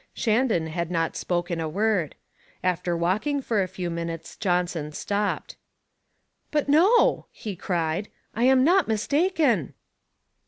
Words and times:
Shandon 0.15 0.65
had 0.65 0.89
not 0.89 1.15
spoken 1.15 1.59
a 1.59 1.69
word. 1.69 2.15
After 2.63 2.97
walking 2.97 3.39
for 3.39 3.61
a 3.61 3.67
few 3.67 3.91
minutes, 3.91 4.35
Johnson 4.35 4.93
stopped. 4.93 5.57
"But 6.49 6.67
no," 6.67 7.27
he 7.31 7.55
cried, 7.55 8.09
"I 8.33 8.45
am 8.45 8.63
not 8.63 8.87
mistaken!" 8.87 9.75